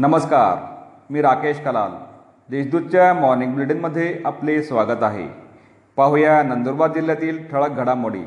[0.00, 0.58] नमस्कार
[1.10, 1.90] मी राकेश कलाल.
[2.50, 5.28] देशदूतच्या मॉर्निंग बुलेटिनमध्ये आपले स्वागत आहे.
[5.96, 8.22] पाहूया नंदुरबार जिल्ह्यातील ठळक घडामोडी.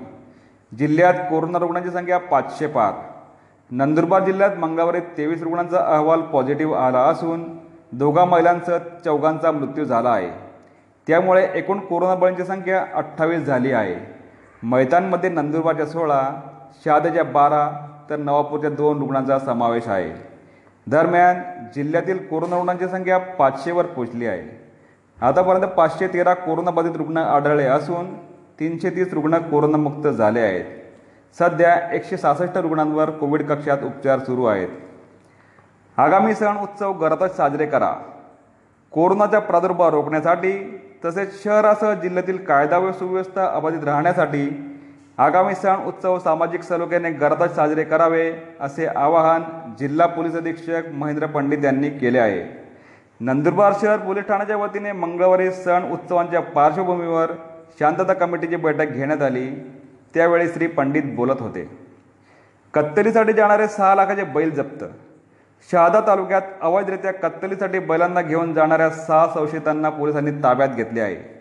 [0.78, 2.94] जिल्ह्यात कोरोना रुग्णांची संख्या पाचशे पार.
[3.72, 7.44] नंदुरबार जिल्ह्यात मंगळवारी तेवीस रुग्णांचा अहवाल पॉझिटिव्ह आला असून
[7.92, 10.30] दोघा महिलांसह चौघांचा मृत्यू झाला आहे.
[11.08, 13.96] त्यामुळे एकूण कोरोना बळींची संख्या अठ्ठावीस झाली आहे.
[14.64, 16.22] मैदानमध्ये नंदुरबारच्या सोळा
[16.86, 17.70] शहाद्याच्या बारा
[18.10, 20.31] तर नवापूरच्या दोन रुग्णांचा समावेश आहे.
[20.88, 21.42] दरम्यान
[21.76, 24.62] जिल्ह्यातील कोरोना रुग्णांची संख्या पाचशेवर पोचली आहे.
[25.22, 28.16] आतापर्यंत पाचशे तेरा कोरोनाबाधित रुग्ण आढळले असून
[28.60, 30.66] तीनशे तीस रुग्ण कोरोनामुक्त झाले आहेत.
[31.40, 34.70] सध्या एकशे सहासष्ट रुग्णांवर कोविड कक्षात उपचार सुरू आहेत.
[35.98, 37.94] आगामी सण उत्सव घरातच साजरे करा.
[38.92, 44.68] कोरोनाचा प्रादुर्भाव रोखण्यासाठी तसेच शहरासह जिल्ह्यातील कायदा व सुव्यवस्था अबाधित राहण्यासाठी
[45.18, 49.42] आगामी सण उत्सव सामाजिक सलोख्याने घरातच साजरे करावे असे आवाहन
[49.80, 52.44] जिल्हा पोलीस अधीक्षक महेंद्र पंडित यांनी केले आहे.
[53.20, 57.32] नंदुरबार शहर पोलीस ठाण्याच्या वतीने मंगळवारी सण उत्सवांच्या पार्श्वभूमीवर
[57.80, 59.50] शांतता कमिटीची बैठक घेण्यात आली.
[60.14, 61.78] त्यावेळी श्री पंडित बोलत होते.
[62.74, 64.86] कत्तलीसाठी जाणारे सहा लाखाचे बैल जप्त.
[65.72, 71.41] शहादा तालुक्यात अवैधरित्या कत्तलीसाठी बैलांना घेऊन जाणाऱ्या सहा संशयितांना पोलिसांनी ताब्यात घेतले आहे.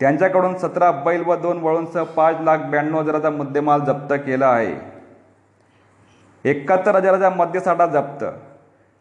[0.00, 4.74] त्यांच्याकडून सतरा बैल व दोन वळूंसह पाच लाख ब्याण्णव हजाराचा मुद्देमाल जप्त केला आहे.
[6.44, 8.24] एकाहत्तर हजाराचा मद्यसाठा जप्त.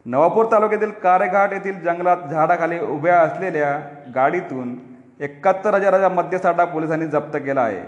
[0.05, 3.79] नवापूर तालुक्यातील कारेघाट येथील जंगलात झाडाखाली उभ्या असलेल्या
[4.15, 4.75] गाडीतून
[5.19, 7.83] एकाहत्तर हजाराचा मद्यसाठा पोलिसांनी जप्त केला आहे.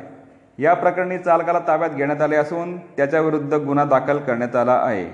[0.63, 5.05] या प्रकरणी चालकाला ताब्यात घेण्यात आले असून त्याच्याविरुद्ध गुन्हा दाखल करण्यात आला आहे.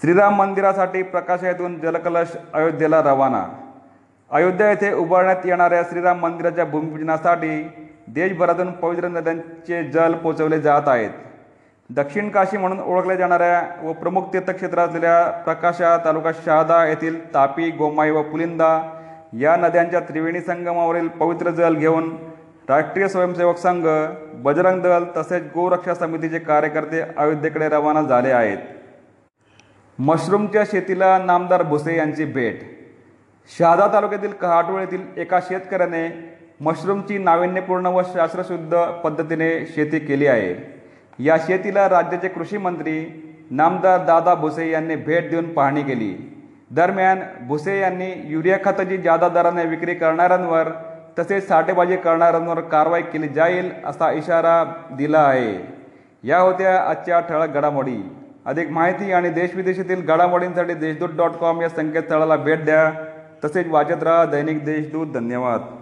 [0.00, 3.44] श्रीराम मंदिरासाठी प्रकाशयातून जलकलश अयोध्येला रवाना
[4.32, 7.62] अयोध्या येथे उभारण्यात येणाऱ्या श्रीराम मंदिराच्या भूमिपूजनासाठी
[8.14, 11.10] देशभरातून पवित्र नद्यांचे जल पोचवले जात आहेत.
[11.90, 18.10] दक्षिण काशी म्हणून ओळखल्या जाणाऱ्या व प्रमुख तीर्थक्षेत्र असलेल्या प्रकाशा तालुका शहादा येथील तापी गोमाई
[18.10, 18.70] व पुलिंदा
[19.40, 22.10] या नद्यांच्या त्रिवेणी संगमावरील पवित्र जल घेऊन
[22.68, 23.86] राष्ट्रीय स्वयंसेवक संघ
[24.42, 28.58] बजरंग दल तसेच गोरक्षा समितीचे कार्यकर्ते अयोध्येकडे रवाना झाले आहेत.
[29.98, 32.70] मशरूमच्या शेतीला नामदार भुसे यांची भेट
[33.48, 36.08] शहादा तालुक्यातील कहाटोळ येथील एका शेतकऱ्याने
[36.60, 40.54] मशरूमची नाविन्यपूर्ण व शास्त्रशुद्ध पद्धतीने शेती केली आहे.
[41.18, 46.38] या शेतीला राज्याचे कृषी मंत्री नामदार दादा भुसे यांनी भेट देऊन पाहणी केली.
[46.70, 50.68] दरम्यान भुसे यांनी युरिया खताची जादा दराने विक्री करणाऱ्यांवर
[51.18, 54.64] तसेच साठेबाजी करणाऱ्यांवर कारवाई केली जाईल असा इशारा
[54.96, 55.54] दिला आहे.
[56.24, 57.96] या होत्या आजच्या ठळक घडामोडी.
[58.46, 62.92] अधिक माहिती आणि देशविदेशातील घडामोडींसाठी देशदूत डॉट कॉम या संकेतस्थळाला भेट द्या.
[63.44, 65.12] तसेच वाचत राहा दैनिक देशदूत.
[65.12, 65.81] धन्यवाद.